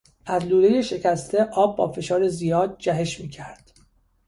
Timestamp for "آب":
1.43-1.75